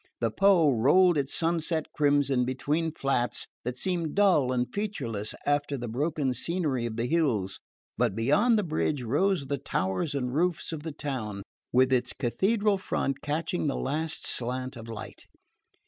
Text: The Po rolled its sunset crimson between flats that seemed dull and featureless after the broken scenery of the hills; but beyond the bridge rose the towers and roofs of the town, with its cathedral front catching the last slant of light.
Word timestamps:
The 0.19 0.31
Po 0.31 0.71
rolled 0.71 1.15
its 1.15 1.31
sunset 1.31 1.85
crimson 1.93 2.43
between 2.43 2.91
flats 2.91 3.45
that 3.63 3.77
seemed 3.77 4.15
dull 4.15 4.51
and 4.51 4.65
featureless 4.73 5.35
after 5.45 5.77
the 5.77 5.87
broken 5.87 6.33
scenery 6.33 6.87
of 6.87 6.95
the 6.95 7.05
hills; 7.05 7.59
but 7.99 8.15
beyond 8.15 8.57
the 8.57 8.63
bridge 8.63 9.03
rose 9.03 9.45
the 9.45 9.59
towers 9.59 10.15
and 10.15 10.33
roofs 10.33 10.71
of 10.71 10.81
the 10.81 10.91
town, 10.91 11.43
with 11.71 11.93
its 11.93 12.13
cathedral 12.13 12.79
front 12.79 13.21
catching 13.21 13.67
the 13.67 13.75
last 13.77 14.25
slant 14.25 14.75
of 14.75 14.87
light. 14.87 15.27